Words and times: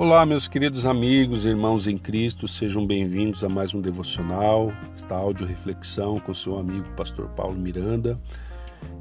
Olá, 0.00 0.24
meus 0.24 0.48
queridos 0.48 0.86
amigos 0.86 1.44
irmãos 1.44 1.86
em 1.86 1.98
Cristo, 1.98 2.48
sejam 2.48 2.86
bem-vindos 2.86 3.44
a 3.44 3.50
mais 3.50 3.74
um 3.74 3.82
devocional, 3.82 4.72
esta 4.94 5.14
áudio 5.14 5.46
reflexão 5.46 6.18
com 6.18 6.32
seu 6.32 6.58
amigo 6.58 6.88
Pastor 6.96 7.28
Paulo 7.28 7.58
Miranda. 7.58 8.18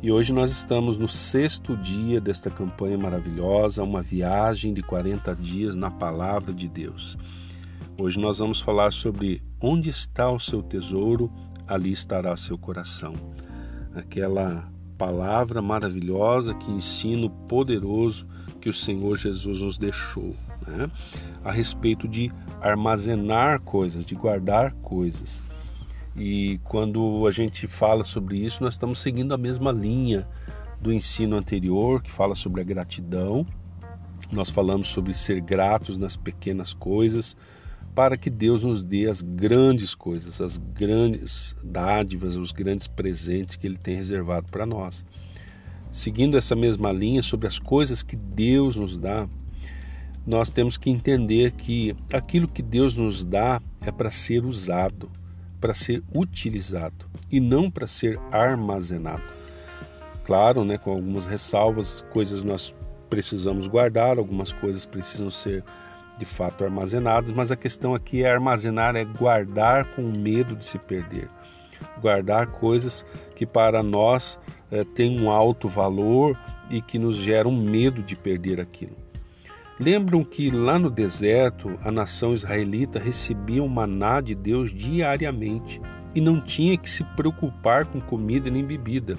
E 0.02 0.12
hoje 0.12 0.34
nós 0.34 0.52
estamos 0.52 0.98
no 0.98 1.08
sexto 1.08 1.78
dia 1.78 2.20
desta 2.20 2.50
campanha 2.50 2.98
maravilhosa, 2.98 3.82
uma 3.82 4.02
viagem 4.02 4.74
de 4.74 4.84
40 4.84 5.34
dias 5.38 5.74
na 5.74 5.90
Palavra 5.90 6.54
de 6.54 6.68
Deus. 6.68 7.18
Hoje 7.98 8.20
nós 8.20 8.40
vamos 8.40 8.60
falar 8.60 8.92
sobre 8.92 9.42
onde 9.62 9.90
está 9.90 10.30
o 10.30 10.38
seu 10.38 10.62
tesouro, 10.62 11.32
ali 11.66 11.94
estará 11.94 12.36
seu 12.36 12.58
coração. 12.58 13.14
Aquela 13.96 14.70
palavra 14.98 15.62
maravilhosa, 15.62 16.54
que 16.56 16.70
ensino 16.70 17.30
poderoso 17.30 18.28
que 18.60 18.68
o 18.68 18.74
Senhor 18.74 19.18
Jesus 19.18 19.62
nos 19.62 19.78
deixou 19.78 20.36
né? 20.70 20.92
a 21.44 21.52
respeito 21.52 22.08
de 22.08 22.32
armazenar 22.62 23.62
coisas, 23.62 24.06
de 24.06 24.16
guardar 24.16 24.74
coisas. 24.76 25.44
E 26.16 26.60
quando 26.64 27.26
a 27.28 27.32
gente 27.32 27.68
fala 27.68 28.04
sobre 28.04 28.38
isso, 28.38 28.64
nós 28.64 28.74
estamos 28.74 29.00
seguindo 29.00 29.34
a 29.34 29.38
mesma 29.38 29.72
linha 29.72 30.28
do 30.82 30.92
ensino 30.92 31.36
anterior, 31.36 32.02
que 32.02 32.12
fala 32.12 32.36
sobre 32.36 32.62
a 32.62 32.64
gratidão. 32.64 33.46
Nós 34.32 34.50
falamos 34.50 34.90
sobre 34.90 35.14
ser 35.14 35.42
gratos 35.42 35.98
nas 35.98 36.16
pequenas 36.16 36.74
coisas, 36.74 37.36
para 37.96 38.16
que 38.18 38.30
Deus 38.30 38.64
nos 38.64 38.84
dê 38.84 39.08
as 39.10 39.22
grandes 39.22 39.96
coisas, 39.96 40.40
as 40.40 40.58
grandes 40.58 41.56
dádivas, 41.64 42.36
os 42.36 42.52
grandes 42.52 42.88
presentes 42.88 43.56
que 43.56 43.68
Ele 43.68 43.78
tem 43.78 43.96
reservado 43.96 44.48
para 44.50 44.66
nós. 44.66 45.06
Seguindo 45.92 46.38
essa 46.38 46.56
mesma 46.56 46.92
linha 46.92 47.22
sobre 47.22 47.48
as 47.48 47.58
coisas 47.58 48.04
que 48.04 48.16
Deus 48.16 48.76
nos 48.76 48.98
dá, 48.98 49.28
nós 50.30 50.52
temos 50.52 50.78
que 50.78 50.92
entender 50.92 51.54
que 51.54 51.96
aquilo 52.14 52.48
que 52.48 52.62
Deus 52.62 52.96
nos 52.96 53.26
dá 53.26 53.60
é 53.84 53.92
para 53.92 54.12
ser 54.12 54.46
usado, 54.46 55.10
para 55.60 55.74
ser 55.74 56.04
utilizado 56.16 57.08
e 57.32 57.40
não 57.40 57.72
para 57.72 57.88
ser 57.88 58.20
armazenado. 58.32 59.24
Claro, 60.24 60.64
né, 60.64 60.78
com 60.78 60.92
algumas 60.92 61.26
ressalvas, 61.26 62.06
coisas 62.14 62.44
nós 62.44 62.76
precisamos 63.10 63.66
guardar, 63.66 64.20
algumas 64.20 64.54
coisas 64.54 64.86
precisam 64.86 65.32
ser 65.32 65.64
de 66.20 66.26
fato 66.26 66.64
armazenadas, 66.64 67.32
mas 67.32 67.52
a 67.52 67.56
questão 67.56 67.96
aqui 67.96 68.22
é 68.22 68.32
armazenar, 68.32 68.96
é 68.96 69.04
guardar 69.04 69.96
com 69.96 70.04
medo 70.04 70.56
de 70.56 70.64
se 70.64 70.78
perder. 70.78 71.28
Guardar 72.00 72.46
coisas 72.52 73.04
que 73.36 73.48
para 73.48 73.82
nós 73.82 74.38
é, 74.70 74.84
têm 74.84 75.20
um 75.20 75.32
alto 75.32 75.68
valor 75.68 76.38
e 76.70 76.84
que 76.84 77.00
nos 77.00 77.18
geram 77.18 77.52
medo 77.52 78.04
de 78.04 78.16
perder 78.16 78.62
aquilo. 78.62 79.09
Lembram 79.80 80.26
que 80.26 80.50
lá 80.50 80.78
no 80.78 80.90
deserto 80.90 81.80
a 81.82 81.90
nação 81.90 82.34
israelita 82.34 83.00
recebia 83.00 83.64
o 83.64 83.70
maná 83.70 84.20
de 84.20 84.36
Deus 84.36 84.74
diariamente 84.74 85.82
e 86.14 86.20
não 86.20 86.42
tinha 86.42 86.78
que 86.78 86.90
se 86.90 87.04
preocupar 87.16 87.86
com 87.86 88.02
comida 88.02 88.50
nem 88.50 88.66
bebida. 88.66 89.16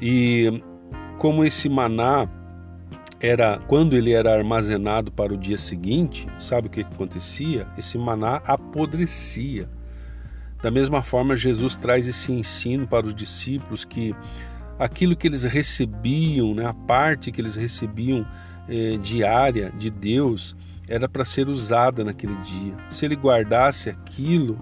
E 0.00 0.62
como 1.18 1.42
esse 1.42 1.70
maná 1.70 2.28
era 3.18 3.58
quando 3.66 3.96
ele 3.96 4.12
era 4.12 4.36
armazenado 4.36 5.10
para 5.10 5.32
o 5.32 5.38
dia 5.38 5.56
seguinte, 5.56 6.28
sabe 6.38 6.66
o 6.66 6.70
que 6.70 6.82
acontecia? 6.82 7.66
Esse 7.78 7.96
maná 7.96 8.42
apodrecia. 8.46 9.68
Da 10.62 10.70
mesma 10.70 11.02
forma, 11.02 11.34
Jesus 11.34 11.76
traz 11.76 12.06
esse 12.06 12.30
ensino 12.30 12.86
para 12.86 13.06
os 13.06 13.14
discípulos 13.14 13.86
que 13.86 14.14
aquilo 14.78 15.16
que 15.16 15.26
eles 15.26 15.44
recebiam, 15.44 16.54
né, 16.54 16.66
a 16.66 16.74
parte 16.74 17.30
que 17.30 17.40
eles 17.40 17.56
recebiam 17.56 18.26
eh, 18.68 18.98
diária 19.00 19.72
de 19.76 19.90
Deus 19.90 20.56
era 20.88 21.08
para 21.08 21.24
ser 21.24 21.48
usada 21.48 22.04
naquele 22.04 22.36
dia. 22.36 22.74
Se 22.88 23.04
ele 23.04 23.16
guardasse 23.16 23.90
aquilo 23.90 24.56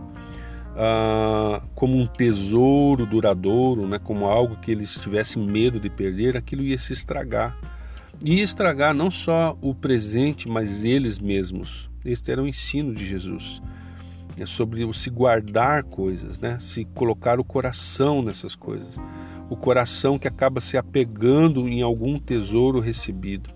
ah, 0.76 1.62
como 1.75 1.97
um 1.97 2.06
tesouro 2.06 3.06
duradouro, 3.06 3.87
né, 3.87 3.98
como 3.98 4.26
algo 4.26 4.56
que 4.56 4.70
eles 4.70 4.94
tivessem 4.94 5.44
medo 5.44 5.78
de 5.78 5.88
perder, 5.88 6.37
aquilo 6.37 6.62
ia 6.62 6.78
se 6.78 6.93
estragar. 6.93 7.56
E 8.25 8.41
estragar 8.41 8.94
não 8.94 9.10
só 9.10 9.56
o 9.60 9.75
presente, 9.75 10.48
mas 10.48 10.84
eles 10.84 11.19
mesmos. 11.19 11.91
Este 12.04 12.32
era 12.32 12.43
o 12.43 12.48
ensino 12.48 12.94
de 12.94 13.04
Jesus. 13.04 13.62
É 14.37 14.47
sobre 14.47 14.84
o 14.84 14.93
se 14.93 15.10
guardar 15.10 15.84
coisas, 15.84 16.41
né? 16.41 16.59
se 16.59 16.84
colocar 16.87 17.38
o 17.38 17.44
coração 17.44 18.22
nessas 18.22 18.56
coisas. 18.56 18.97
O 19.48 19.56
coração 19.56 20.19
que 20.19 20.26
acaba 20.26 20.60
se 20.60 20.76
apegando 20.76 21.69
em 21.69 21.82
algum 21.82 22.19
tesouro 22.19 22.81
recebido. 22.81 23.53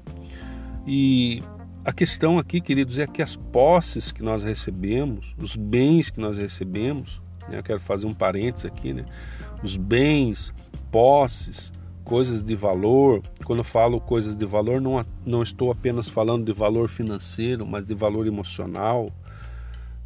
E 0.91 1.43
a 1.85 1.93
questão 1.93 2.39
aqui, 2.39 2.63
queridos, 2.63 2.99
é 2.99 3.07
que 3.07 3.21
as 3.21 3.37
posses 3.37 4.11
que 4.11 4.23
nós 4.23 4.43
recebemos, 4.43 5.35
os 5.37 5.55
bens 5.55 6.09
que 6.09 6.19
nós 6.19 6.39
recebemos, 6.39 7.21
né, 7.47 7.59
eu 7.59 7.63
quero 7.63 7.79
fazer 7.79 8.07
um 8.07 8.15
parênteses 8.15 8.65
aqui, 8.65 8.95
né? 8.95 9.05
Os 9.63 9.77
bens, 9.77 10.55
posses, 10.91 11.71
coisas 12.05 12.43
de 12.43 12.55
valor. 12.55 13.23
Quando 13.45 13.59
eu 13.59 13.65
falo 13.65 14.01
coisas 14.01 14.35
de 14.35 14.47
valor, 14.47 14.81
não, 14.81 15.05
não 15.27 15.43
estou 15.43 15.71
apenas 15.71 16.09
falando 16.09 16.47
de 16.47 16.55
valor 16.55 16.89
financeiro, 16.89 17.67
mas 17.67 17.87
de 17.87 17.93
valor 17.93 18.27
emocional, 18.27 19.13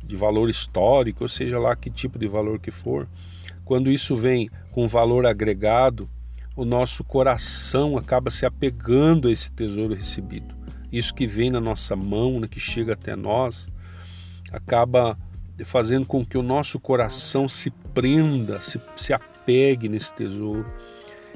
de 0.03 0.17
valor 0.17 0.51
histórico, 0.51 1.23
ou 1.23 1.29
seja 1.29 1.61
lá 1.61 1.77
que 1.77 1.91
tipo 1.91 2.19
de 2.19 2.27
valor 2.27 2.59
que 2.59 2.73
for. 2.73 3.07
Quando 3.65 3.89
isso 3.89 4.17
vem 4.17 4.51
com 4.73 4.89
valor 4.89 5.27
agregado, 5.27 6.11
o 6.57 6.65
nosso 6.65 7.05
coração 7.05 7.97
acaba 7.97 8.31
se 8.31 8.45
apegando 8.45 9.29
a 9.29 9.31
esse 9.31 9.53
tesouro 9.53 9.95
recebido 9.95 10.62
isso 10.93 11.15
que 11.15 11.27
vem 11.27 11.51
na 11.51 11.61
nossa 11.61 11.97
mão, 11.97 12.39
né, 12.39 12.47
que 12.47 12.61
chega 12.61 12.93
até 12.93 13.17
nós, 13.17 13.69
acaba 14.53 15.19
fazendo 15.65 16.05
com 16.05 16.25
que 16.25 16.37
o 16.37 16.43
nosso 16.43 16.79
coração 16.79 17.49
se 17.49 17.71
prenda, 17.95 18.61
se, 18.61 18.81
se 18.95 19.13
apegue 19.13 19.89
nesse 19.89 20.13
tesouro. 20.15 20.67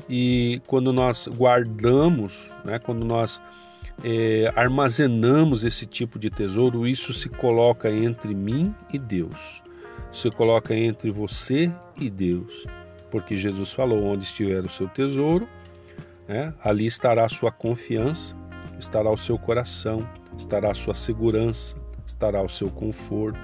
E 0.09 0.61
quando 0.66 0.93
nós 0.93 1.27
guardamos, 1.27 2.53
né, 2.65 2.78
quando 2.78 3.05
nós 3.05 3.41
é, 4.05 4.53
armazenamos 4.55 5.65
esse 5.65 5.87
tipo 5.87 6.19
de 6.19 6.28
tesouro, 6.28 6.87
isso 6.87 7.15
se 7.15 7.28
coloca 7.31 7.91
entre 7.91 8.34
mim 8.34 8.75
e 8.93 8.99
Deus, 8.99 9.62
se 10.12 10.31
coloca 10.31 10.75
entre 10.75 11.11
você 11.11 11.72
e 11.99 12.11
Deus, 12.11 12.66
porque 13.11 13.37
Jesus 13.37 13.72
falou: 13.72 14.05
onde 14.05 14.25
estiver 14.25 14.62
o 14.65 14.69
seu 14.69 14.87
tesouro, 14.89 15.49
né, 16.28 16.53
ali 16.62 16.84
estará 16.84 17.25
a 17.25 17.28
sua 17.28 17.50
confiança 17.50 18.37
estará 18.78 19.10
o 19.10 19.16
seu 19.16 19.38
coração, 19.38 20.09
estará 20.37 20.70
a 20.70 20.75
sua 20.75 20.94
segurança, 20.94 21.76
estará 22.06 22.42
o 22.42 22.48
seu 22.48 22.70
conforto 22.70 23.38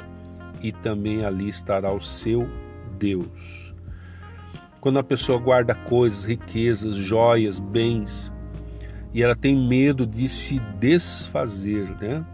e 0.62 0.72
também 0.72 1.24
ali 1.24 1.48
estará 1.48 1.92
o 1.92 2.00
seu 2.00 2.48
Deus. 2.98 3.74
Quando 4.80 4.98
a 4.98 5.04
pessoa 5.04 5.38
guarda 5.38 5.74
coisas, 5.74 6.24
riquezas, 6.24 6.94
joias, 6.94 7.58
bens, 7.58 8.32
e 9.14 9.22
ela 9.22 9.36
tem 9.36 9.56
medo 9.56 10.06
de 10.06 10.26
se 10.26 10.58
desfazer, 10.78 11.88
né? 12.00 12.24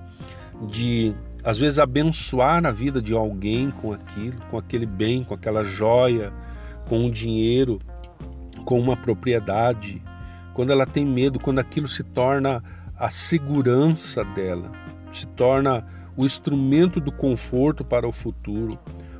De 0.68 1.14
às 1.44 1.58
vezes 1.58 1.78
abençoar 1.78 2.64
a 2.66 2.70
vida 2.70 3.00
de 3.00 3.14
alguém 3.14 3.70
com 3.70 3.92
aquilo, 3.92 4.38
com 4.50 4.58
aquele 4.58 4.86
bem, 4.86 5.24
com 5.24 5.34
aquela 5.34 5.64
joia, 5.64 6.32
com 6.88 7.00
um 7.00 7.10
dinheiro, 7.10 7.80
com 8.64 8.78
uma 8.78 8.96
propriedade. 8.96 10.02
Quando 10.52 10.72
ela 10.72 10.84
tem 10.84 11.04
medo, 11.04 11.38
quando 11.38 11.58
aquilo 11.58 11.86
se 11.88 12.02
torna 12.02 12.62
a 12.98 13.08
segurança 13.08 14.24
dela, 14.24 14.72
se 15.12 15.26
torna 15.28 15.86
o 16.16 16.24
instrumento 16.24 17.00
do 17.00 17.12
conforto 17.12 17.84
para 17.84 18.08
o 18.08 18.12
futuro. 18.12 18.78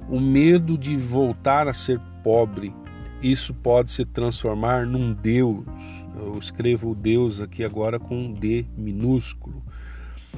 O 0.08 0.18
medo 0.18 0.76
de 0.76 0.96
voltar 0.96 1.68
a 1.68 1.72
ser 1.72 2.00
pobre, 2.24 2.74
isso 3.22 3.54
pode 3.54 3.92
se 3.92 4.04
transformar 4.04 4.84
num 4.84 5.12
Deus. 5.12 5.64
Eu 6.16 6.36
escrevo 6.38 6.94
Deus 6.94 7.40
aqui 7.40 7.62
agora 7.62 8.00
com 8.00 8.16
um 8.16 8.32
D 8.32 8.66
minúsculo. 8.76 9.62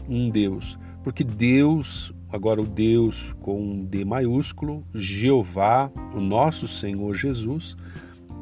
Um 0.09 0.29
Deus. 0.29 0.79
Porque 1.03 1.25
Deus, 1.25 2.12
agora 2.31 2.61
o 2.61 2.67
Deus 2.67 3.35
com 3.41 3.59
um 3.59 3.85
D 3.85 4.05
maiúsculo, 4.05 4.85
Jeová, 4.94 5.91
o 6.15 6.20
nosso 6.20 6.69
Senhor 6.69 7.15
Jesus, 7.15 7.75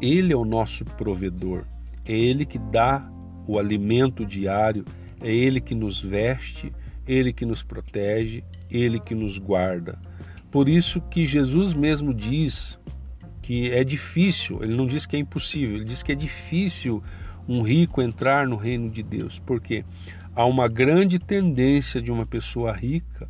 Ele 0.01 0.33
é 0.33 0.37
o 0.37 0.45
nosso 0.45 0.85
provedor. 0.85 1.65
É 2.05 2.13
Ele 2.13 2.45
que 2.45 2.59
dá 2.59 3.09
o 3.49 3.59
alimento 3.59 4.25
diário, 4.27 4.85
é 5.21 5.33
Ele 5.35 5.61
que 5.61 5.75
nos 5.75 6.01
veste, 6.01 6.73
Ele 7.07 7.33
que 7.33 7.47
nos 7.47 7.63
protege, 7.63 8.45
Ele 8.71 9.01
que 9.01 9.15
nos 9.15 9.39
guarda. 9.39 9.99
Por 10.51 10.69
isso 10.69 11.01
que 11.01 11.27
Jesus 11.27 11.75
mesmo 11.75 12.13
diz 12.15 12.79
que 13.43 13.71
é 13.71 13.83
difícil, 13.83 14.63
ele 14.63 14.77
não 14.77 14.87
diz 14.87 15.07
que 15.07 15.17
é 15.17 15.19
impossível, 15.19 15.77
ele 15.77 15.85
diz 15.85 16.03
que 16.03 16.13
é 16.13 16.15
difícil 16.15 17.03
um 17.49 17.63
rico 17.63 18.03
entrar 18.03 18.47
no 18.47 18.57
reino 18.57 18.91
de 18.91 19.03
Deus, 19.03 19.39
porque 19.39 19.85
há 20.37 20.45
uma 20.45 20.69
grande 20.69 21.19
tendência 21.19 22.01
de 22.01 22.13
uma 22.13 22.27
pessoa 22.27 22.73
rica 22.73 23.27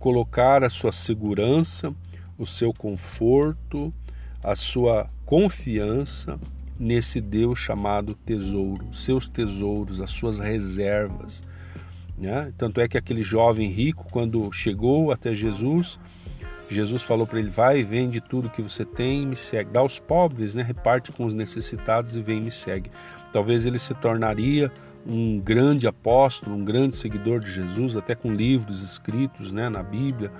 colocar 0.00 0.64
a 0.64 0.68
sua 0.68 0.90
segurança, 0.90 1.94
o 2.36 2.46
seu 2.46 2.72
conforto, 2.72 3.94
a 4.42 4.56
sua 4.56 5.08
confiança 5.24 6.40
nesse 6.80 7.20
Deus 7.20 7.58
chamado 7.58 8.14
tesouro, 8.14 8.88
seus 8.90 9.28
tesouros, 9.28 10.00
as 10.00 10.10
suas 10.10 10.38
reservas. 10.38 11.44
Né? 12.16 12.52
Tanto 12.56 12.80
é 12.80 12.88
que 12.88 12.96
aquele 12.96 13.22
jovem 13.22 13.68
rico, 13.68 14.06
quando 14.10 14.50
chegou 14.50 15.12
até 15.12 15.34
Jesus, 15.34 15.98
Jesus 16.70 17.02
falou 17.02 17.26
para 17.26 17.38
ele: 17.38 17.50
Vai, 17.50 17.82
vende 17.82 18.20
tudo 18.20 18.48
que 18.48 18.62
você 18.62 18.84
tem 18.84 19.26
me 19.26 19.36
segue. 19.36 19.70
Dá 19.70 19.80
aos 19.80 19.98
pobres, 19.98 20.54
né? 20.54 20.62
reparte 20.62 21.12
com 21.12 21.24
os 21.24 21.34
necessitados 21.34 22.16
e 22.16 22.20
vem 22.20 22.40
me 22.40 22.50
segue. 22.50 22.90
Talvez 23.32 23.66
ele 23.66 23.78
se 23.78 23.92
tornaria 23.94 24.72
um 25.06 25.38
grande 25.38 25.86
apóstolo, 25.86 26.56
um 26.56 26.64
grande 26.64 26.96
seguidor 26.96 27.40
de 27.40 27.50
Jesus, 27.50 27.96
até 27.96 28.14
com 28.14 28.32
livros 28.32 28.82
escritos 28.82 29.50
né, 29.50 29.68
na 29.68 29.82
Bíblia, 29.82 30.30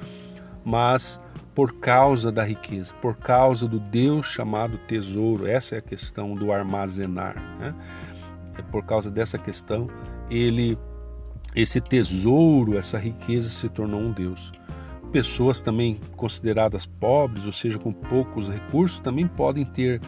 mas 0.64 1.20
por 1.54 1.74
causa 1.74 2.30
da 2.30 2.44
riqueza, 2.44 2.94
por 2.94 3.16
causa 3.16 3.66
do 3.66 3.78
Deus 3.78 4.26
chamado 4.26 4.78
tesouro, 4.86 5.46
essa 5.46 5.74
é 5.74 5.78
a 5.78 5.82
questão 5.82 6.34
do 6.34 6.52
armazenar. 6.52 7.36
Né? 7.58 7.74
É 8.58 8.62
por 8.62 8.84
causa 8.84 9.10
dessa 9.10 9.38
questão, 9.38 9.88
ele 10.30 10.78
esse 11.54 11.80
tesouro, 11.80 12.78
essa 12.78 12.96
riqueza 12.96 13.48
se 13.48 13.68
tornou 13.68 14.00
um 14.00 14.12
Deus. 14.12 14.52
Pessoas 15.10 15.60
também 15.60 16.00
consideradas 16.16 16.86
pobres, 16.86 17.44
ou 17.44 17.52
seja, 17.52 17.78
com 17.78 17.92
poucos 17.92 18.48
recursos, 18.48 19.00
também 19.00 19.26
podem 19.26 19.64
ter 19.64 20.00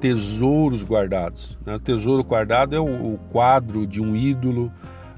tesouros 0.00 0.84
guardados. 0.84 1.56
Né? 1.64 1.76
O 1.76 1.78
tesouro 1.78 2.24
guardado 2.24 2.74
é 2.74 2.80
o, 2.80 3.16
quadro 3.30 3.86
de 3.86 4.02
um 4.02 4.16
ídolo, 4.16 4.72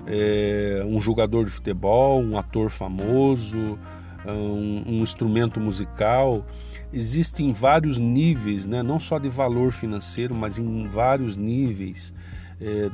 é, 0.06 0.82
um 0.87 1.00
jogador 1.00 1.46
de 1.46 1.50
futebol, 1.50 2.22
um 2.22 2.37
ator 2.37 2.69
famoso, 2.70 3.78
um, 4.26 4.82
um 4.87 5.02
instrumento 5.02 5.61
musical. 5.61 6.44
Existem 6.93 7.52
vários 7.52 7.99
níveis, 7.99 8.67
né? 8.67 8.82
não 8.82 8.99
só 8.99 9.19
de 9.19 9.28
valor 9.28 9.72
financeiro, 9.72 10.34
mas 10.34 10.58
em 10.58 10.87
vários 10.88 11.37
níveis 11.37 12.12
é, 12.61 12.90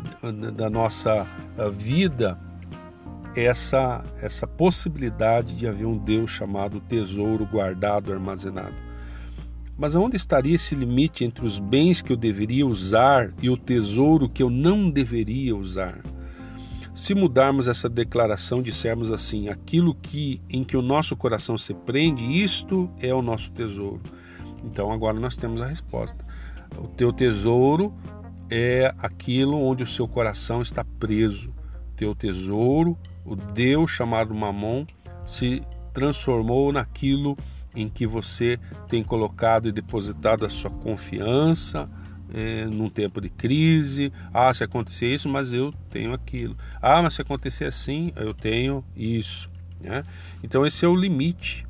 da 0.52 0.68
nossa 0.68 1.26
vida 1.72 2.38
essa, 3.36 4.04
essa 4.22 4.46
possibilidade 4.46 5.54
de 5.54 5.66
haver 5.66 5.86
um 5.86 5.98
Deus 5.98 6.30
chamado 6.30 6.80
tesouro 6.80 7.44
guardado, 7.46 8.12
armazenado. 8.12 8.74
Mas 9.78 9.94
aonde 9.94 10.16
estaria 10.16 10.54
esse 10.54 10.74
limite 10.74 11.24
entre 11.24 11.44
os 11.44 11.58
bens 11.58 12.00
que 12.00 12.10
eu 12.10 12.16
deveria 12.16 12.66
usar 12.66 13.34
e 13.42 13.50
o 13.50 13.56
tesouro 13.56 14.28
que 14.28 14.42
eu 14.42 14.48
não 14.48 14.90
deveria 14.90 15.54
usar? 15.54 16.00
Se 16.96 17.14
mudarmos 17.14 17.68
essa 17.68 17.90
declaração, 17.90 18.62
dissermos 18.62 19.12
assim: 19.12 19.50
aquilo 19.50 19.94
que 19.94 20.40
em 20.48 20.64
que 20.64 20.78
o 20.78 20.82
nosso 20.82 21.14
coração 21.14 21.58
se 21.58 21.74
prende, 21.74 22.24
isto 22.24 22.90
é 22.98 23.12
o 23.12 23.20
nosso 23.20 23.52
tesouro. 23.52 24.00
Então 24.64 24.90
agora 24.90 25.20
nós 25.20 25.36
temos 25.36 25.60
a 25.60 25.66
resposta. 25.66 26.24
O 26.78 26.88
teu 26.88 27.12
tesouro 27.12 27.92
é 28.50 28.94
aquilo 28.98 29.62
onde 29.62 29.82
o 29.82 29.86
seu 29.86 30.08
coração 30.08 30.62
está 30.62 30.86
preso. 30.98 31.50
O 31.92 31.96
teu 31.96 32.14
tesouro 32.14 32.98
o 33.26 33.36
Deus 33.36 33.90
chamado 33.90 34.34
Mamon 34.34 34.86
se 35.26 35.62
transformou 35.92 36.72
naquilo 36.72 37.36
em 37.74 37.90
que 37.90 38.06
você 38.06 38.58
tem 38.88 39.04
colocado 39.04 39.68
e 39.68 39.72
depositado 39.72 40.46
a 40.46 40.48
sua 40.48 40.70
confiança 40.70 41.90
é, 42.36 42.66
num 42.66 42.90
tempo 42.90 43.18
de 43.18 43.30
crise. 43.30 44.12
Ah, 44.32 44.52
se 44.52 44.62
acontecer 44.62 45.12
isso, 45.12 45.26
mas 45.26 45.54
eu 45.54 45.72
tenho 45.90 46.12
aquilo. 46.12 46.54
Ah, 46.82 47.00
mas 47.00 47.14
se 47.14 47.22
acontecer 47.22 47.64
assim, 47.64 48.12
eu 48.14 48.34
tenho 48.34 48.84
isso. 48.94 49.50
Né? 49.80 50.04
Então, 50.44 50.66
esse 50.66 50.84
é 50.84 50.88
o 50.88 50.94
limite. 50.94 51.66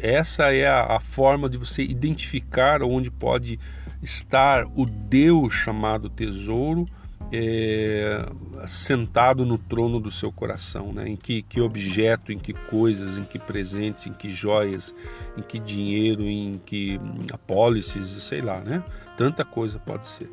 Essa 0.00 0.52
é 0.52 0.66
a, 0.66 0.96
a 0.96 1.00
forma 1.00 1.48
de 1.48 1.56
você 1.56 1.84
identificar 1.84 2.82
onde 2.82 3.10
pode 3.10 3.60
estar 4.02 4.64
o 4.76 4.84
Deus 4.84 5.52
chamado 5.52 6.10
tesouro 6.10 6.84
é, 7.32 8.26
sentado 8.66 9.44
no 9.44 9.58
trono 9.58 10.00
do 10.00 10.10
seu 10.10 10.32
coração, 10.32 10.92
né? 10.92 11.08
em 11.08 11.16
que, 11.16 11.42
que 11.42 11.60
objeto, 11.60 12.32
em 12.32 12.38
que 12.38 12.52
coisas, 12.52 13.18
em 13.18 13.24
que 13.24 13.38
presentes, 13.38 14.06
em 14.06 14.12
que 14.12 14.30
joias, 14.30 14.94
em 15.36 15.42
que 15.42 15.58
dinheiro, 15.58 16.22
em 16.22 16.60
que 16.64 16.98
apólices, 17.32 18.08
sei 18.22 18.40
lá, 18.40 18.60
né? 18.60 18.82
Tanta 19.16 19.44
coisa 19.44 19.78
pode 19.78 20.06
ser. 20.06 20.30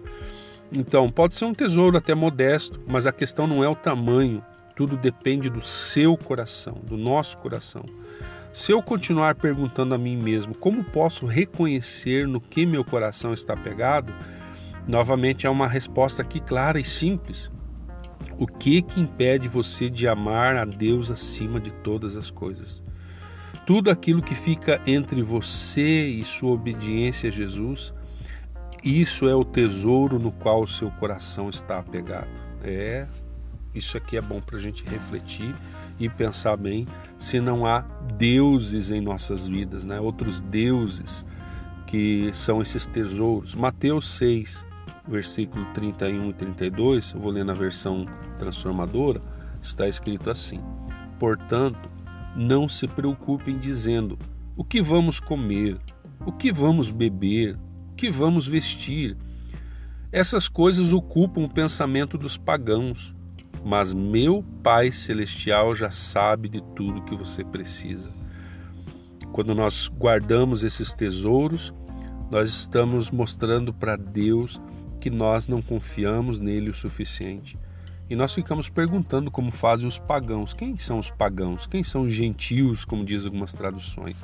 Então, 0.75 1.11
pode 1.11 1.35
ser 1.35 1.45
um 1.45 1.53
tesouro 1.53 1.97
até 1.97 2.15
modesto, 2.15 2.81
mas 2.87 3.05
a 3.05 3.11
questão 3.11 3.45
não 3.45 3.63
é 3.63 3.67
o 3.67 3.75
tamanho, 3.75 4.43
tudo 4.75 4.97
depende 4.97 5.49
do 5.49 5.61
seu 5.61 6.17
coração, 6.17 6.81
do 6.83 6.97
nosso 6.97 7.37
coração. 7.37 7.83
Se 8.51 8.71
eu 8.71 8.81
continuar 8.81 9.35
perguntando 9.35 9.93
a 9.93 9.97
mim 9.97 10.15
mesmo 10.15 10.55
como 10.55 10.81
posso 10.81 11.25
reconhecer 11.25 12.25
no 12.25 12.39
que 12.39 12.65
meu 12.65 12.85
coração 12.85 13.33
está 13.33 13.55
pegado, 13.55 14.13
Novamente 14.87 15.47
é 15.47 15.49
uma 15.49 15.67
resposta 15.67 16.21
aqui 16.21 16.39
clara 16.39 16.79
e 16.79 16.83
simples. 16.83 17.51
O 18.37 18.45
que 18.45 18.81
que 18.81 19.01
impede 19.01 19.47
você 19.47 19.89
de 19.89 20.07
amar 20.07 20.55
a 20.55 20.65
Deus 20.65 21.09
acima 21.09 21.59
de 21.59 21.71
todas 21.71 22.15
as 22.15 22.29
coisas? 22.29 22.83
Tudo 23.65 23.89
aquilo 23.89 24.21
que 24.21 24.35
fica 24.35 24.79
entre 24.85 25.23
você 25.23 26.07
e 26.07 26.23
sua 26.23 26.51
obediência 26.51 27.29
a 27.29 27.31
Jesus, 27.31 27.93
isso 28.83 29.27
é 29.27 29.33
o 29.33 29.43
tesouro 29.43 30.19
no 30.19 30.31
qual 30.31 30.61
o 30.61 30.67
seu 30.67 30.91
coração 30.91 31.49
está 31.49 31.79
apegado. 31.79 32.29
É, 32.63 33.07
isso 33.73 33.97
aqui 33.97 34.17
é 34.17 34.21
bom 34.21 34.39
para 34.39 34.57
a 34.57 34.61
gente 34.61 34.85
refletir 34.85 35.55
e 35.99 36.07
pensar 36.07 36.57
bem 36.57 36.85
se 37.17 37.39
não 37.39 37.65
há 37.65 37.81
deuses 38.17 38.91
em 38.91 39.01
nossas 39.01 39.47
vidas, 39.47 39.83
né? 39.83 39.99
outros 39.99 40.41
deuses 40.41 41.25
que 41.87 42.29
são 42.33 42.61
esses 42.61 42.85
tesouros. 42.85 43.55
Mateus 43.55 44.07
6, 44.17 44.65
versículo 45.07 45.65
31 45.73 46.29
e 46.29 46.33
32, 46.33 47.13
eu 47.13 47.19
vou 47.19 47.31
ler 47.31 47.45
na 47.45 47.53
versão 47.53 48.05
transformadora, 48.37 49.21
está 49.61 49.87
escrito 49.87 50.29
assim: 50.29 50.59
Portanto, 51.19 51.89
não 52.35 52.67
se 52.67 52.87
preocupem 52.87 53.57
dizendo: 53.57 54.17
o 54.55 54.63
que 54.63 54.81
vamos 54.81 55.19
comer, 55.19 55.77
o 56.25 56.31
que 56.31 56.51
vamos 56.51 56.91
beber, 56.91 57.57
o 57.91 57.95
que 57.95 58.09
vamos 58.09 58.47
vestir. 58.47 59.17
Essas 60.11 60.47
coisas 60.47 60.93
ocupam 60.93 61.41
o 61.41 61.49
pensamento 61.49 62.17
dos 62.17 62.37
pagãos, 62.37 63.13
mas 63.63 63.93
meu 63.93 64.43
Pai 64.63 64.91
Celestial 64.91 65.75
já 65.75 65.91
sabe 65.91 66.47
de 66.47 66.61
tudo 66.75 67.03
que 67.03 67.15
você 67.15 67.43
precisa. 67.43 68.09
Quando 69.33 69.53
nós 69.53 69.89
guardamos 69.89 70.63
esses 70.63 70.93
tesouros, 70.93 71.73
nós 72.31 72.49
estamos 72.49 73.11
mostrando 73.11 73.73
para 73.73 73.97
Deus 73.97 74.61
que 75.05 75.09
nós 75.11 75.47
não 75.47 75.61
confiamos 75.61 76.39
nele 76.39 76.71
o 76.71 76.73
suficiente. 76.73 77.59
E 78.09 78.15
nós 78.15 78.33
ficamos 78.33 78.69
perguntando 78.69 79.29
como 79.29 79.51
fazem 79.51 79.85
os 79.87 79.99
pagãos. 79.99 80.51
Quem 80.51 80.79
são 80.79 80.97
os 80.97 81.11
pagãos? 81.11 81.67
Quem 81.67 81.83
são 81.83 82.05
os 82.05 82.11
gentios, 82.11 82.83
como 82.83 83.05
diz 83.05 83.23
algumas 83.23 83.53
traduções? 83.53 84.15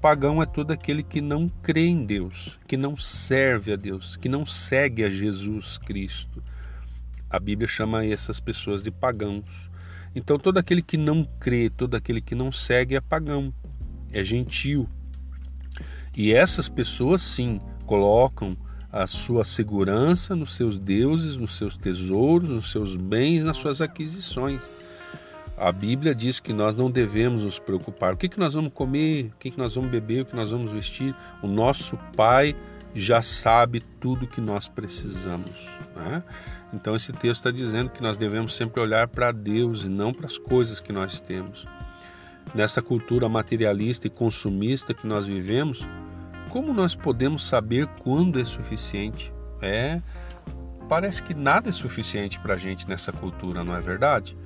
Pagão 0.00 0.40
é 0.40 0.46
todo 0.46 0.70
aquele 0.70 1.02
que 1.02 1.20
não 1.20 1.48
crê 1.48 1.88
em 1.88 2.06
Deus, 2.06 2.60
que 2.68 2.76
não 2.76 2.96
serve 2.96 3.72
a 3.72 3.76
Deus, 3.76 4.14
que 4.14 4.28
não 4.28 4.46
segue 4.46 5.02
a 5.02 5.10
Jesus 5.10 5.78
Cristo. 5.78 6.44
A 7.28 7.40
Bíblia 7.40 7.66
chama 7.66 8.04
essas 8.06 8.38
pessoas 8.38 8.84
de 8.84 8.92
pagãos. 8.92 9.68
Então, 10.14 10.38
todo 10.38 10.58
aquele 10.58 10.80
que 10.80 10.96
não 10.96 11.24
crê, 11.40 11.68
todo 11.68 11.96
aquele 11.96 12.20
que 12.20 12.36
não 12.36 12.52
segue 12.52 12.94
é 12.94 13.00
pagão, 13.00 13.52
é 14.12 14.22
gentio. 14.22 14.88
E 16.16 16.32
essas 16.32 16.68
pessoas, 16.68 17.20
sim, 17.20 17.60
colocam 17.84 18.56
a 18.92 19.06
sua 19.06 19.44
segurança 19.44 20.34
nos 20.34 20.54
seus 20.56 20.78
deuses, 20.78 21.36
nos 21.36 21.56
seus 21.56 21.76
tesouros, 21.76 22.48
nos 22.48 22.70
seus 22.70 22.96
bens, 22.96 23.44
nas 23.44 23.56
suas 23.56 23.80
aquisições. 23.80 24.68
A 25.56 25.72
Bíblia 25.72 26.14
diz 26.14 26.38
que 26.38 26.52
nós 26.52 26.76
não 26.76 26.90
devemos 26.90 27.42
nos 27.44 27.58
preocupar. 27.58 28.14
O 28.14 28.16
que, 28.16 28.28
que 28.28 28.38
nós 28.38 28.54
vamos 28.54 28.72
comer, 28.72 29.32
o 29.34 29.38
que, 29.38 29.50
que 29.50 29.58
nós 29.58 29.74
vamos 29.74 29.90
beber, 29.90 30.22
o 30.22 30.24
que 30.24 30.36
nós 30.36 30.52
vamos 30.52 30.70
vestir. 30.70 31.14
O 31.42 31.48
nosso 31.48 31.98
Pai 32.16 32.56
já 32.94 33.20
sabe 33.20 33.80
tudo 34.00 34.26
que 34.26 34.40
nós 34.40 34.68
precisamos. 34.68 35.68
Né? 35.96 36.22
Então, 36.72 36.94
esse 36.94 37.12
texto 37.12 37.40
está 37.40 37.50
dizendo 37.50 37.90
que 37.90 38.02
nós 38.02 38.16
devemos 38.16 38.54
sempre 38.54 38.80
olhar 38.80 39.08
para 39.08 39.32
Deus 39.32 39.84
e 39.84 39.88
não 39.88 40.12
para 40.12 40.26
as 40.26 40.38
coisas 40.38 40.80
que 40.80 40.92
nós 40.92 41.20
temos. 41.20 41.66
Nessa 42.54 42.80
cultura 42.80 43.28
materialista 43.28 44.06
e 44.06 44.10
consumista 44.10 44.94
que 44.94 45.06
nós 45.06 45.26
vivemos, 45.26 45.86
como 46.48 46.72
nós 46.72 46.94
podemos 46.94 47.44
saber 47.46 47.86
quando 48.02 48.40
é 48.40 48.44
suficiente? 48.44 49.32
É, 49.60 50.00
parece 50.88 51.22
que 51.22 51.34
nada 51.34 51.68
é 51.68 51.72
suficiente 51.72 52.38
para 52.38 52.54
a 52.54 52.56
gente 52.56 52.88
nessa 52.88 53.12
cultura, 53.12 53.62
não 53.62 53.74
é 53.74 53.80
verdade? 53.80 54.36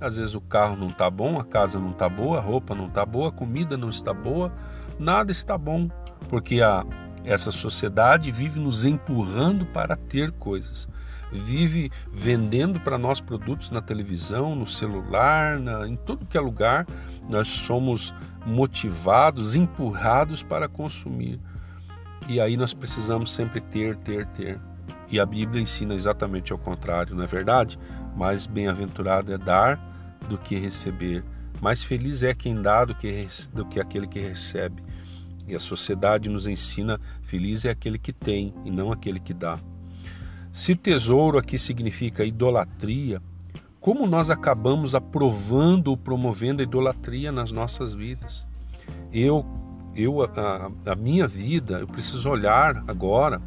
Às 0.00 0.16
vezes 0.16 0.34
o 0.34 0.40
carro 0.40 0.76
não 0.76 0.88
está 0.88 1.08
bom, 1.08 1.40
a 1.40 1.44
casa 1.44 1.78
não 1.78 1.90
está 1.90 2.08
boa, 2.08 2.38
a 2.38 2.40
roupa 2.40 2.74
não 2.74 2.86
está 2.86 3.04
boa, 3.04 3.30
a 3.30 3.32
comida 3.32 3.76
não 3.76 3.88
está 3.88 4.12
boa, 4.12 4.52
nada 4.98 5.32
está 5.32 5.56
bom, 5.56 5.88
porque 6.28 6.60
a, 6.60 6.84
essa 7.24 7.50
sociedade 7.50 8.30
vive 8.30 8.60
nos 8.60 8.84
empurrando 8.84 9.64
para 9.66 9.96
ter 9.96 10.32
coisas, 10.32 10.88
vive 11.32 11.90
vendendo 12.10 12.80
para 12.80 12.98
nós 12.98 13.20
produtos 13.20 13.70
na 13.70 13.80
televisão, 13.80 14.54
no 14.54 14.66
celular, 14.66 15.58
na, 15.58 15.86
em 15.86 15.96
todo 15.96 16.26
que 16.26 16.36
é 16.36 16.40
lugar, 16.40 16.86
nós 17.28 17.48
somos 17.48 18.14
motivados, 18.44 19.54
empurrados 19.54 20.42
para 20.42 20.68
consumir. 20.68 21.40
E 22.28 22.40
aí 22.40 22.56
nós 22.56 22.72
precisamos 22.72 23.32
sempre 23.32 23.60
ter, 23.60 23.96
ter, 23.96 24.26
ter. 24.26 24.60
E 25.10 25.20
a 25.20 25.26
Bíblia 25.26 25.62
ensina 25.62 25.94
exatamente 25.94 26.52
ao 26.52 26.58
contrário, 26.58 27.14
não 27.14 27.22
é 27.22 27.26
verdade? 27.26 27.78
Mas 28.16 28.46
bem-aventurado 28.46 29.32
é 29.32 29.38
dar 29.38 29.78
do 30.28 30.36
que 30.38 30.56
receber. 30.56 31.24
Mais 31.60 31.82
feliz 31.82 32.22
é 32.22 32.34
quem 32.34 32.60
dá 32.60 32.84
do 32.84 32.94
que, 32.94 33.26
do 33.52 33.64
que 33.66 33.80
aquele 33.80 34.06
que 34.06 34.18
recebe. 34.18 34.82
E 35.46 35.54
a 35.54 35.58
sociedade 35.58 36.28
nos 36.28 36.46
ensina: 36.46 37.00
feliz 37.22 37.64
é 37.64 37.70
aquele 37.70 37.98
que 37.98 38.12
tem 38.12 38.52
e 38.64 38.70
não 38.70 38.90
aquele 38.92 39.20
que 39.20 39.32
dá. 39.32 39.58
Se 40.56 40.74
tesouro 40.74 41.36
aqui 41.36 41.58
significa 41.58 42.24
idolatria, 42.24 43.20
como 43.78 44.06
nós 44.06 44.30
acabamos 44.30 44.94
aprovando 44.94 45.88
ou 45.88 45.98
promovendo 45.98 46.62
a 46.62 46.64
idolatria 46.64 47.30
nas 47.30 47.52
nossas 47.52 47.92
vidas? 47.92 48.46
Eu, 49.12 49.44
eu 49.94 50.22
a, 50.22 50.70
a 50.86 50.94
minha 50.94 51.26
vida, 51.26 51.78
eu 51.80 51.86
preciso 51.86 52.30
olhar 52.30 52.82
agora, 52.88 53.38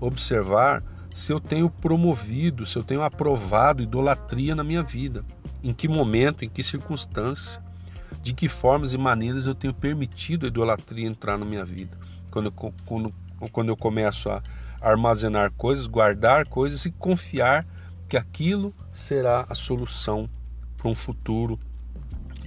observar 0.00 0.84
se 1.10 1.32
eu 1.32 1.40
tenho 1.40 1.68
promovido, 1.68 2.64
se 2.64 2.78
eu 2.78 2.84
tenho 2.84 3.02
aprovado 3.02 3.82
idolatria 3.82 4.54
na 4.54 4.62
minha 4.62 4.84
vida. 4.84 5.24
Em 5.64 5.74
que 5.74 5.88
momento, 5.88 6.44
em 6.44 6.48
que 6.48 6.62
circunstância, 6.62 7.60
de 8.22 8.32
que 8.32 8.46
formas 8.46 8.94
e 8.94 8.98
maneiras 8.98 9.46
eu 9.46 9.54
tenho 9.56 9.74
permitido 9.74 10.46
a 10.46 10.48
idolatria 10.48 11.08
entrar 11.08 11.36
na 11.36 11.44
minha 11.44 11.64
vida. 11.64 11.98
Quando 12.30 12.52
quando, 12.52 13.12
quando 13.50 13.68
eu 13.68 13.76
começo 13.76 14.30
a 14.30 14.40
armazenar 14.80 15.52
coisas, 15.52 15.86
guardar 15.86 16.46
coisas 16.46 16.84
e 16.84 16.90
confiar 16.90 17.66
que 18.08 18.16
aquilo 18.16 18.74
será 18.92 19.46
a 19.48 19.54
solução 19.54 20.28
para 20.76 20.88
um 20.88 20.94
futuro 20.94 21.58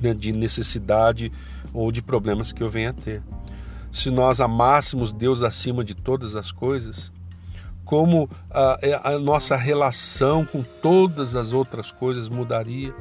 né, 0.02 0.14
de 0.14 0.32
necessidade 0.32 1.32
ou 1.74 1.92
de 1.92 2.02
problemas 2.02 2.52
que 2.52 2.64
eu 2.64 2.70
venha 2.70 2.92
a 2.92 2.94
ter. 2.94 3.22
Se 3.92 4.10
nós 4.10 4.40
amássemos 4.40 5.12
Deus 5.12 5.44
acima 5.44 5.84
de 5.84 5.96
todas 5.96 6.36
as 6.36 6.52
coisas, 6.52 7.12
como 7.84 8.30
a, 8.52 8.78
é, 8.82 8.94
a, 9.04 9.18
nossa 9.18 9.56
relação 9.56 10.46
com 10.46 10.62
todas 10.62 11.36
as 11.36 11.54
outras 11.54 11.92
coisas 11.92 12.30
mudaria, 12.30 12.94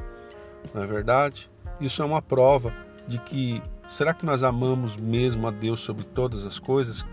não 0.73 0.81
é 0.81 0.87
verdade? 0.87 1.49
Isso 1.79 2.01
é 2.01 2.05
uma 2.05 2.21
prova 2.21 2.73
de 3.07 3.19
que 3.19 3.61
será 3.87 4.13
que 4.13 4.25
nós 4.25 4.43
amamos 4.43 4.97
mesmo 4.97 5.47
a 5.47 5.51
Deus 5.51 5.79
sobre 5.79 6.03
todas 6.03 6.43
as 6.45 6.57
coisas? 6.57 7.05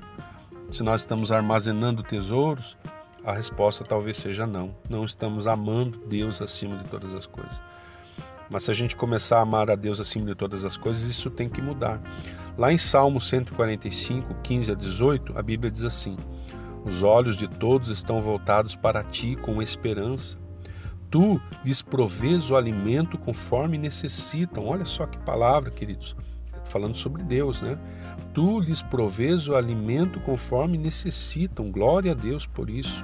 Se 0.70 0.82
nós 0.82 1.02
estamos 1.02 1.30
armazenando 1.30 2.02
tesouros, 2.02 2.76
a 3.24 3.32
resposta 3.32 3.84
talvez 3.84 4.16
seja 4.16 4.46
não. 4.46 4.74
Não 4.88 5.04
estamos 5.04 5.46
amando 5.46 5.98
Deus 6.06 6.42
acima 6.42 6.76
de 6.78 6.88
todas 6.88 7.14
as 7.14 7.26
coisas. 7.26 7.60
Mas 8.50 8.64
se 8.64 8.70
a 8.70 8.74
gente 8.74 8.94
começar 8.94 9.38
a 9.38 9.42
amar 9.42 9.70
a 9.70 9.74
Deus 9.74 10.00
acima 10.00 10.26
de 10.26 10.34
todas 10.34 10.64
as 10.64 10.76
coisas, 10.76 11.02
isso 11.02 11.30
tem 11.30 11.48
que 11.48 11.60
mudar. 11.60 12.00
Lá 12.56 12.72
em 12.72 12.78
Salmo 12.78 13.20
145, 13.20 14.34
15 14.42 14.72
a 14.72 14.74
18, 14.74 15.38
a 15.38 15.42
Bíblia 15.42 15.70
diz 15.70 15.84
assim: 15.84 16.16
Os 16.84 17.02
olhos 17.02 17.38
de 17.38 17.48
todos 17.48 17.88
estão 17.88 18.20
voltados 18.20 18.76
para 18.76 19.02
ti 19.02 19.36
com 19.36 19.60
esperança. 19.60 20.38
Tu 21.10 21.40
lhes 21.64 21.82
provês 21.82 22.50
o 22.50 22.56
alimento 22.56 23.18
conforme 23.18 23.78
necessitam. 23.78 24.66
Olha 24.66 24.84
só 24.84 25.06
que 25.06 25.18
palavra, 25.18 25.70
queridos. 25.70 26.16
Falando 26.64 26.96
sobre 26.96 27.22
Deus, 27.22 27.62
né? 27.62 27.78
Tu 28.36 28.60
lhes 28.60 28.82
provês 28.82 29.48
o 29.48 29.54
alimento 29.54 30.20
conforme 30.20 30.76
necessitam. 30.76 31.70
Glória 31.70 32.12
a 32.12 32.14
Deus 32.14 32.44
por 32.44 32.68
isso. 32.68 33.02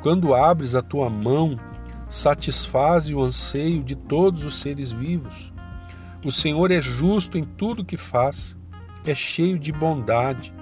Quando 0.00 0.34
abres 0.34 0.74
a 0.74 0.80
tua 0.80 1.10
mão, 1.10 1.60
satisfaz 2.08 3.10
o 3.10 3.20
anseio 3.20 3.84
de 3.84 3.94
todos 3.94 4.46
os 4.46 4.58
seres 4.58 4.90
vivos. 4.90 5.52
O 6.24 6.30
Senhor 6.30 6.70
é 6.70 6.80
justo 6.80 7.36
em 7.36 7.44
tudo 7.44 7.84
que 7.84 7.98
faz, 7.98 8.56
é 9.04 9.14
cheio 9.14 9.58
de 9.58 9.70
bondade. 9.72 10.54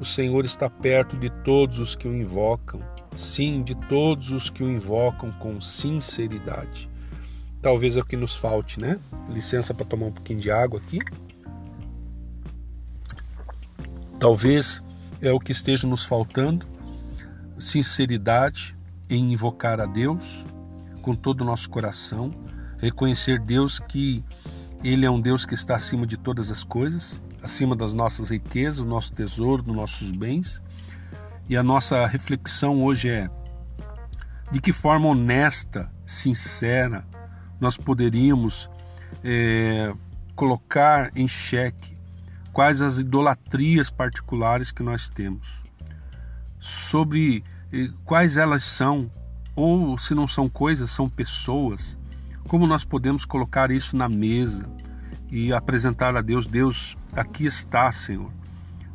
O 0.00 0.04
Senhor 0.04 0.44
está 0.44 0.68
perto 0.68 1.16
de 1.16 1.30
todos 1.44 1.78
os 1.78 1.94
que 1.94 2.08
o 2.08 2.16
invocam, 2.16 2.80
sim, 3.16 3.62
de 3.62 3.76
todos 3.88 4.32
os 4.32 4.50
que 4.50 4.64
o 4.64 4.68
invocam 4.68 5.30
com 5.38 5.60
sinceridade. 5.60 6.90
Talvez 7.62 7.96
é 7.96 8.00
o 8.00 8.04
que 8.04 8.16
nos 8.16 8.34
falte, 8.34 8.80
né? 8.80 8.98
Licença 9.28 9.72
para 9.72 9.86
tomar 9.86 10.06
um 10.06 10.12
pouquinho 10.12 10.40
de 10.40 10.50
água 10.50 10.80
aqui. 10.80 10.98
Talvez 14.20 14.82
é 15.22 15.32
o 15.32 15.40
que 15.40 15.50
esteja 15.50 15.86
nos 15.86 16.04
faltando, 16.04 16.66
sinceridade 17.58 18.76
em 19.08 19.32
invocar 19.32 19.80
a 19.80 19.86
Deus 19.86 20.44
com 21.00 21.14
todo 21.14 21.40
o 21.40 21.44
nosso 21.44 21.70
coração, 21.70 22.30
reconhecer 22.76 23.40
Deus 23.40 23.80
que 23.80 24.22
Ele 24.84 25.06
é 25.06 25.10
um 25.10 25.18
Deus 25.18 25.46
que 25.46 25.54
está 25.54 25.74
acima 25.74 26.06
de 26.06 26.18
todas 26.18 26.50
as 26.50 26.62
coisas, 26.62 27.18
acima 27.42 27.74
das 27.74 27.94
nossas 27.94 28.28
riquezas, 28.28 28.76
do 28.76 28.84
nosso 28.84 29.10
tesouro, 29.14 29.62
dos 29.62 29.74
nossos 29.74 30.12
bens. 30.12 30.62
E 31.48 31.56
a 31.56 31.62
nossa 31.62 32.06
reflexão 32.06 32.84
hoje 32.84 33.08
é 33.08 33.30
de 34.52 34.60
que 34.60 34.70
forma 34.70 35.08
honesta, 35.08 35.90
sincera, 36.04 37.06
nós 37.58 37.78
poderíamos 37.78 38.68
é, 39.24 39.94
colocar 40.36 41.10
em 41.16 41.26
xeque 41.26 41.99
quais 42.60 42.82
as 42.82 42.98
idolatrias 42.98 43.88
particulares 43.88 44.70
que 44.70 44.82
nós 44.82 45.08
temos, 45.08 45.64
sobre 46.58 47.42
eh, 47.72 47.88
quais 48.04 48.36
elas 48.36 48.64
são, 48.64 49.10
ou 49.56 49.96
se 49.96 50.14
não 50.14 50.28
são 50.28 50.46
coisas, 50.46 50.90
são 50.90 51.08
pessoas, 51.08 51.96
como 52.48 52.66
nós 52.66 52.84
podemos 52.84 53.24
colocar 53.24 53.70
isso 53.70 53.96
na 53.96 54.10
mesa 54.10 54.66
e 55.30 55.54
apresentar 55.54 56.14
a 56.14 56.20
Deus: 56.20 56.46
Deus, 56.46 56.98
aqui 57.16 57.46
está, 57.46 57.90
Senhor. 57.90 58.30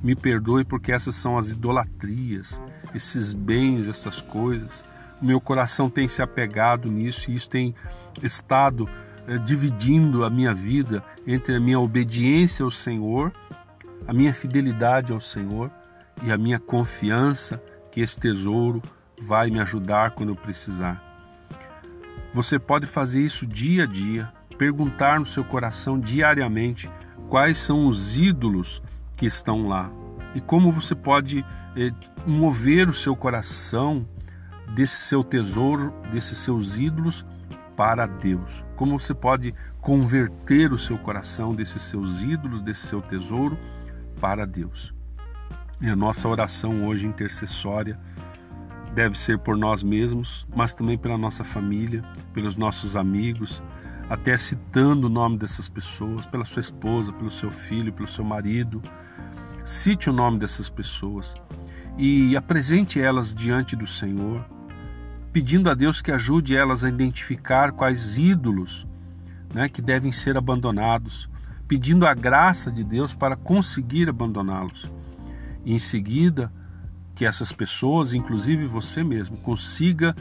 Me 0.03 0.15
perdoe 0.15 0.63
porque 0.63 0.91
essas 0.91 1.15
são 1.15 1.35
as 1.35 1.49
idolatrias, 1.49 2.61
esses 2.93 3.33
bens, 3.33 3.87
essas 3.87 4.21
coisas. 4.21 4.85
O 5.19 5.25
meu 5.25 5.41
coração 5.41 5.89
tem 5.89 6.07
se 6.07 6.21
apegado 6.21 6.91
nisso 6.91 7.31
e 7.31 7.33
isso 7.33 7.49
tem 7.49 7.73
estado 8.21 8.87
eh, 9.27 9.37
dividindo 9.37 10.23
a 10.23 10.29
minha 10.29 10.53
vida 10.53 11.03
entre 11.25 11.55
a 11.55 11.59
minha 11.59 11.79
obediência 11.79 12.63
ao 12.63 12.71
Senhor, 12.71 13.31
a 14.07 14.13
minha 14.13 14.33
fidelidade 14.33 15.11
ao 15.11 15.19
Senhor 15.19 15.71
e 16.23 16.31
a 16.31 16.37
minha 16.37 16.59
confiança 16.59 17.61
que 17.91 18.01
esse 18.01 18.17
tesouro 18.17 18.81
vai 19.21 19.49
me 19.49 19.59
ajudar 19.59 20.11
quando 20.11 20.29
eu 20.29 20.35
precisar. 20.35 21.01
Você 22.33 22.59
pode 22.59 22.85
fazer 22.85 23.21
isso 23.21 23.47
dia 23.47 23.83
a 23.83 23.85
dia, 23.85 24.31
perguntar 24.57 25.19
no 25.19 25.25
seu 25.25 25.43
coração 25.43 25.99
diariamente 25.99 26.89
quais 27.29 27.57
são 27.57 27.87
os 27.87 28.17
ídolos 28.17 28.81
que 29.15 29.25
estão 29.25 29.67
lá 29.67 29.89
e 30.33 30.41
como 30.41 30.71
você 30.71 30.93
pode 30.93 31.45
eh, 31.77 31.91
mover 32.27 32.89
o 32.89 32.93
seu 32.93 33.15
coração 33.15 34.05
desse 34.75 34.97
seu 35.03 35.23
tesouro, 35.23 35.93
desses 36.11 36.37
seus 36.37 36.77
ídolos 36.77 37.25
para 37.75 38.05
Deus. 38.05 38.65
Como 38.75 38.97
você 38.97 39.13
pode 39.13 39.53
converter 39.81 40.73
o 40.73 40.77
seu 40.77 40.97
coração 40.97 41.53
desses 41.53 41.81
seus 41.83 42.23
ídolos, 42.23 42.61
desse 42.61 42.87
seu 42.87 43.01
tesouro 43.01 43.57
para 44.19 44.45
Deus. 44.45 44.93
E 45.81 45.89
a 45.89 45.95
nossa 45.95 46.27
oração 46.27 46.85
hoje 46.85 47.05
intercessória 47.05 47.99
deve 48.93 49.17
ser 49.17 49.37
por 49.39 49.57
nós 49.57 49.83
mesmos, 49.83 50.47
mas 50.55 50.73
também 50.73 50.97
pela 50.97 51.17
nossa 51.17 51.43
família, 51.43 52.01
pelos 52.33 52.55
nossos 52.55 52.95
amigos, 52.95 53.61
até 54.09 54.37
citando 54.37 55.07
o 55.07 55.09
nome 55.09 55.37
dessas 55.37 55.67
pessoas, 55.67 56.25
pela 56.25 56.45
sua 56.45 56.61
esposa, 56.61 57.11
pelo 57.11 57.29
seu 57.29 57.51
filho, 57.51 57.91
pelo 57.91 58.07
seu 58.07 58.23
marido. 58.23 58.81
Cite 59.65 60.09
o 60.09 60.13
nome 60.13 60.39
dessas 60.39 60.69
pessoas 60.69 61.35
e 61.97 62.37
apresente 62.37 63.01
elas 63.01 63.35
diante 63.35 63.75
do 63.75 63.85
Senhor 63.85 64.45
pedindo 65.35 65.69
a 65.69 65.73
Deus 65.73 66.01
que 66.01 66.13
ajude 66.13 66.55
elas 66.55 66.85
a 66.85 66.87
identificar 66.87 67.73
quais 67.73 68.17
ídolos 68.17 68.87
né, 69.53 69.67
que 69.67 69.81
devem 69.81 70.09
ser 70.09 70.37
abandonados, 70.37 71.29
pedindo 71.67 72.07
a 72.07 72.13
graça 72.13 72.71
de 72.71 72.85
Deus 72.85 73.13
para 73.13 73.35
conseguir 73.35 74.07
abandoná-los. 74.07 74.89
E 75.65 75.73
em 75.73 75.77
seguida, 75.77 76.49
que 77.13 77.25
essas 77.25 77.51
pessoas, 77.51 78.13
inclusive 78.13 78.65
você 78.65 79.03
mesmo, 79.03 79.35
consiga 79.35 80.15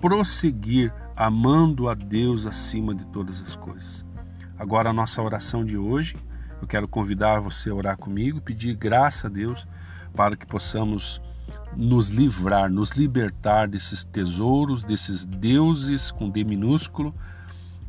prosseguir 0.00 0.92
amando 1.14 1.88
a 1.88 1.94
Deus 1.94 2.44
acima 2.44 2.92
de 2.92 3.06
todas 3.06 3.40
as 3.40 3.54
coisas. 3.54 4.04
Agora, 4.58 4.90
a 4.90 4.92
nossa 4.92 5.22
oração 5.22 5.64
de 5.64 5.78
hoje, 5.78 6.16
eu 6.60 6.66
quero 6.66 6.88
convidar 6.88 7.38
você 7.38 7.70
a 7.70 7.74
orar 7.74 7.96
comigo, 7.96 8.40
pedir 8.40 8.74
graça 8.74 9.28
a 9.28 9.30
Deus 9.30 9.64
para 10.12 10.36
que 10.36 10.44
possamos 10.44 11.20
nos 11.76 12.08
livrar, 12.08 12.70
nos 12.70 12.92
libertar 12.92 13.68
desses 13.68 14.04
tesouros, 14.04 14.82
desses 14.82 15.26
deuses 15.26 16.10
com 16.10 16.30
D 16.30 16.42
minúsculo, 16.42 17.14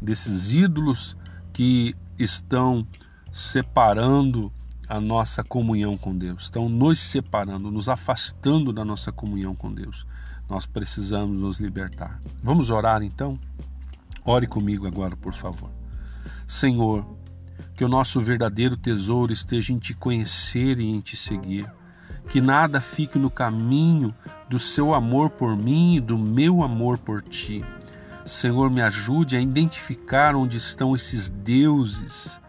desses 0.01 0.53
ídolos 0.53 1.15
que 1.53 1.95
estão 2.19 2.85
separando 3.31 4.51
a 4.89 4.99
nossa 4.99 5.43
comunhão 5.43 5.97
com 5.97 6.15
Deus, 6.15 6.43
estão 6.43 6.67
nos 6.69 6.99
separando, 6.99 7.71
nos 7.71 7.89
afastando 7.89 8.73
da 8.73 8.83
nossa 8.83 9.11
comunhão 9.11 9.55
com 9.55 9.73
Deus. 9.73 10.05
Nós 10.49 10.65
precisamos 10.65 11.41
nos 11.41 11.59
libertar. 11.59 12.21
Vamos 12.43 12.69
orar 12.69 13.01
então? 13.01 13.39
Ore 14.23 14.47
comigo 14.47 14.87
agora, 14.87 15.15
por 15.15 15.33
favor. 15.33 15.69
Senhor, 16.45 17.05
que 17.75 17.83
o 17.83 17.89
nosso 17.89 18.19
verdadeiro 18.19 18.77
tesouro 18.77 19.31
esteja 19.33 19.73
em 19.73 19.77
te 19.77 19.93
conhecer 19.93 20.79
e 20.79 20.85
em 20.85 20.99
te 21.01 21.17
seguir 21.17 21.69
que 22.29 22.41
nada 22.41 22.81
fique 22.81 23.17
no 23.17 23.29
caminho 23.29 24.13
do 24.49 24.59
seu 24.59 24.93
amor 24.93 25.29
por 25.29 25.55
mim 25.55 25.95
e 25.95 25.99
do 25.99 26.17
meu 26.17 26.63
amor 26.63 26.97
por 26.97 27.21
ti. 27.21 27.63
Senhor, 28.25 28.69
me 28.69 28.81
ajude 28.81 29.37
a 29.37 29.41
identificar 29.41 30.35
onde 30.35 30.57
estão 30.57 30.93
esses 30.93 31.29
deuses, 31.29 32.39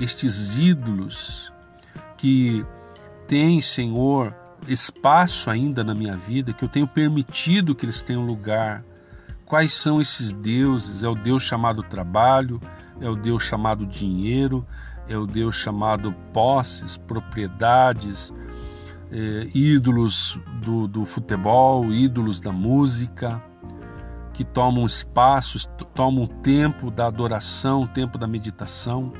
estes 0.00 0.58
ídolos 0.58 1.52
que 2.16 2.64
têm, 3.28 3.60
Senhor, 3.60 4.34
espaço 4.66 5.48
ainda 5.48 5.84
na 5.84 5.94
minha 5.94 6.16
vida, 6.16 6.52
que 6.52 6.64
eu 6.64 6.68
tenho 6.68 6.86
permitido 6.86 7.74
que 7.74 7.84
eles 7.84 8.02
tenham 8.02 8.26
lugar. 8.26 8.84
Quais 9.46 9.72
são 9.72 10.00
esses 10.00 10.32
deuses? 10.32 11.02
É 11.02 11.08
o 11.08 11.14
Deus 11.14 11.42
chamado 11.42 11.82
trabalho, 11.82 12.60
é 13.00 13.08
o 13.08 13.16
Deus 13.16 13.44
chamado 13.44 13.86
dinheiro, 13.86 14.66
é 15.08 15.16
o 15.16 15.26
Deus 15.26 15.56
chamado 15.56 16.12
posses, 16.32 16.96
propriedades, 16.96 18.32
é, 19.10 19.48
ídolos 19.54 20.40
do, 20.62 20.86
do 20.86 21.04
futebol, 21.04 21.92
ídolos 21.92 22.40
da 22.40 22.52
música 22.52 23.42
que 24.32 24.44
tomam 24.44 24.86
espaço, 24.86 25.58
tomam 25.94 26.26
tempo 26.26 26.90
da 26.90 27.06
adoração, 27.06 27.86
tempo 27.86 28.16
da 28.16 28.26
meditação. 28.26 29.12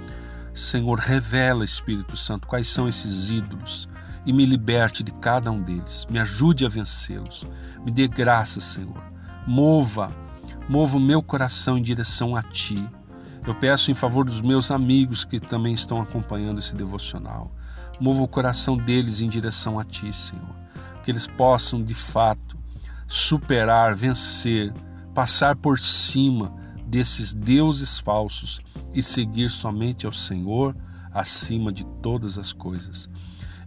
Senhor, 0.55 0.99
revela, 0.99 1.65
Espírito 1.65 2.17
Santo, 2.17 2.49
quais 2.49 2.69
são 2.69 2.89
esses 2.89 3.29
ídolos 3.29 3.89
e 4.25 4.33
me 4.33 4.45
liberte 4.45 5.03
de 5.03 5.13
cada 5.13 5.51
um 5.51 5.63
deles. 5.63 6.07
Me 6.11 6.19
ajude 6.19 6.65
a 6.65 6.69
vencê-los. 6.69 7.47
Me 7.85 7.91
dê 7.91 8.07
graça, 8.07 8.61
Senhor. 8.61 9.03
Mova, 9.47 10.11
mova 10.69 10.97
o 10.97 11.01
meu 11.01 11.23
coração 11.23 11.79
em 11.79 11.83
direção 11.83 12.37
a 12.37 12.43
Ti. 12.43 12.89
Eu 13.47 13.55
peço 13.55 13.91
em 13.91 13.95
favor 13.95 14.25
dos 14.25 14.41
meus 14.41 14.71
amigos 14.71 15.25
que 15.25 15.41
também 15.41 15.73
estão 15.73 16.01
acompanhando 16.01 16.59
esse 16.59 16.75
devocional. 16.75 17.51
Mova 18.01 18.23
o 18.23 18.29
coração 18.29 18.77
deles 18.77 19.21
em 19.21 19.29
direção 19.29 19.79
a 19.79 19.85
Ti, 19.85 20.13
Senhor. 20.13 20.57
Que 21.05 21.11
eles 21.11 21.27
possam, 21.27 21.83
de 21.83 21.95
fato, 21.95 22.59
superar, 23.07 23.95
vencer 23.95 24.73
passar 25.15 25.57
por 25.57 25.79
cima 25.79 26.55
desses 26.87 27.35
deuses 27.35 27.99
falsos 27.99 28.61
e 28.95 29.03
seguir 29.03 29.49
somente 29.49 30.07
ao 30.07 30.13
Senhor 30.13 30.75
acima 31.13 31.73
de 31.73 31.85
todas 32.03 32.39
as 32.39 32.53
coisas. 32.53 33.09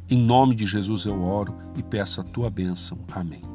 Em 0.09 0.17
nome 0.17 0.55
de 0.55 0.65
Jesus 0.65 1.05
eu 1.05 1.21
oro 1.21 1.55
e 1.75 1.83
peço 1.83 2.21
a 2.21 2.23
tua 2.23 2.49
bênção. 2.49 2.97
Amém. 3.11 3.52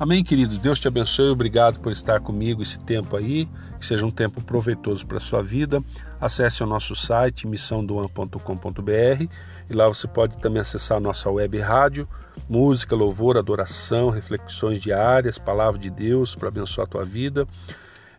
Amém, 0.00 0.22
queridos. 0.22 0.60
Deus 0.60 0.78
te 0.78 0.86
abençoe. 0.86 1.30
Obrigado 1.30 1.80
por 1.80 1.90
estar 1.90 2.20
comigo 2.20 2.62
esse 2.62 2.78
tempo 2.78 3.16
aí. 3.16 3.48
Que 3.80 3.84
seja 3.84 4.06
um 4.06 4.12
tempo 4.12 4.40
proveitoso 4.40 5.04
para 5.04 5.16
a 5.16 5.20
sua 5.20 5.42
vida. 5.42 5.82
Acesse 6.20 6.62
o 6.62 6.66
nosso 6.66 6.94
site 6.94 7.48
missãodoan.com.br 7.48 9.24
e 9.68 9.76
lá 9.76 9.88
você 9.88 10.06
pode 10.06 10.38
também 10.38 10.60
acessar 10.60 10.98
a 10.98 11.00
nossa 11.00 11.28
web 11.28 11.58
rádio 11.58 12.08
música, 12.48 12.94
louvor, 12.94 13.36
adoração, 13.36 14.10
reflexões 14.10 14.80
diárias, 14.80 15.38
palavra 15.38 15.80
de 15.80 15.90
Deus 15.90 16.36
para 16.36 16.48
abençoar 16.48 16.86
a 16.86 16.90
tua 16.90 17.04
vida. 17.04 17.46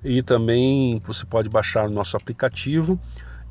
E 0.04 0.22
também 0.22 1.00
você 1.06 1.26
pode 1.26 1.50
baixar 1.50 1.88
o 1.88 1.92
nosso 1.92 2.18
aplicativo 2.18 3.00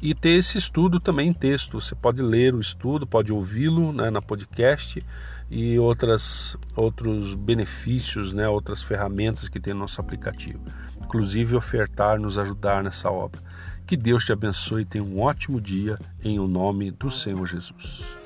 e 0.00 0.14
ter 0.14 0.30
esse 0.30 0.58
estudo 0.58 1.00
também 1.00 1.28
em 1.28 1.32
texto. 1.32 1.80
Você 1.80 1.94
pode 1.94 2.22
ler 2.22 2.54
o 2.54 2.60
estudo, 2.60 3.06
pode 3.06 3.32
ouvi-lo 3.32 3.92
né, 3.92 4.10
na 4.10 4.22
podcast 4.22 5.02
e 5.50 5.78
outras, 5.78 6.56
outros 6.76 7.34
benefícios, 7.34 8.32
né, 8.32 8.48
outras 8.48 8.82
ferramentas 8.82 9.48
que 9.48 9.60
tem 9.60 9.74
no 9.74 9.80
nosso 9.80 10.00
aplicativo. 10.00 10.60
Inclusive 11.02 11.56
ofertar, 11.56 12.18
nos 12.18 12.38
ajudar 12.38 12.82
nessa 12.82 13.10
obra. 13.10 13.42
Que 13.86 13.96
Deus 13.96 14.24
te 14.24 14.32
abençoe 14.32 14.82
e 14.82 14.84
tenha 14.84 15.04
um 15.04 15.20
ótimo 15.20 15.60
dia 15.60 15.98
em 16.22 16.38
o 16.38 16.46
nome 16.46 16.90
do 16.90 17.10
Senhor 17.10 17.46
Jesus. 17.46 18.17